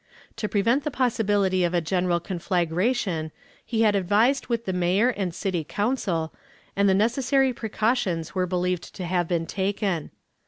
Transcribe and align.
To 0.37 0.49
prevent 0.49 0.83
the 0.83 0.89
possibility 0.89 1.63
of 1.63 1.75
a 1.75 1.79
general 1.79 2.19
conflagration 2.19 3.31
he 3.63 3.81
had 3.83 3.95
advised 3.95 4.47
with 4.47 4.65
the 4.65 4.73
Mayor 4.73 5.09
and 5.09 5.31
City 5.31 5.63
Council, 5.63 6.33
and 6.75 6.89
the 6.89 6.95
necessary 6.95 7.53
precautions 7.53 8.33
were 8.33 8.47
believed 8.47 8.95
to 8.95 9.05
have 9.05 9.27
been 9.27 9.45
taken. 9.45 10.09